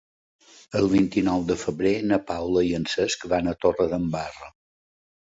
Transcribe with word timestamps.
El 0.77 0.87
vint-i-nou 0.93 1.43
de 1.49 1.57
febrer 1.63 1.91
na 2.11 2.17
Paula 2.31 2.63
i 2.69 2.71
en 2.77 2.87
Cesc 2.93 3.27
van 3.35 3.51
a 3.51 3.53
Torredembarra. 3.67 4.49